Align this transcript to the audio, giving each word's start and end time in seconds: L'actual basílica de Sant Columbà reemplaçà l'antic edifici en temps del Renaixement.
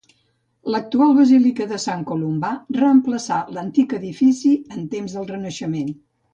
L'actual 0.75 1.11
basílica 1.17 1.67
de 1.73 1.79
Sant 1.83 2.01
Columbà 2.13 2.51
reemplaçà 2.79 3.39
l'antic 3.59 3.95
edifici 4.01 4.59
en 4.81 4.91
temps 4.97 5.19
del 5.21 5.33
Renaixement. 5.37 5.97